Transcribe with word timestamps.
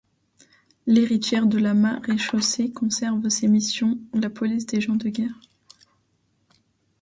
L’héritière 0.87 1.45
de 1.45 1.59
la 1.59 1.75
maréchaussée 1.75 2.71
conserve 2.71 3.21
dans 3.21 3.29
ses 3.29 3.47
missions 3.47 3.99
la 4.15 4.31
police 4.31 4.65
des 4.65 4.81
gens 4.81 4.95
de 4.95 5.09
guerre. 5.09 5.39